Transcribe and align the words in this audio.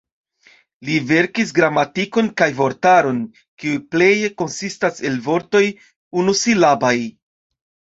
Li 0.87 0.95
verkis 1.11 1.51
gramatikon 1.57 2.31
kaj 2.43 2.49
vortaron, 2.61 3.21
kiu 3.43 3.85
pleje 3.93 4.35
konsistas 4.43 5.09
el 5.11 5.23
vortoj 5.31 5.67
unusilabaj. 6.27 6.97